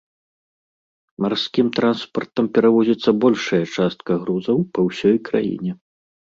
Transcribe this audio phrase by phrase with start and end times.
[1.25, 5.71] Марскім транспартам перавозіцца большая частка грузаў па ўсёй краіне.